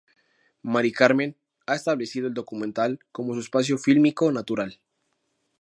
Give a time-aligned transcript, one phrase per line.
[0.63, 1.35] Maricarmen
[1.67, 4.79] ha establecido el documental como su espacio fílmico natural.